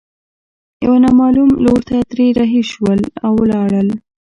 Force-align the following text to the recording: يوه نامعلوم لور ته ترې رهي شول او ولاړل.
يوه 0.83 0.97
نامعلوم 1.03 1.49
لور 1.65 1.79
ته 1.87 1.97
ترې 2.11 2.27
رهي 2.39 2.61
شول 2.71 2.99
او 3.25 3.31
ولاړل. 3.41 3.87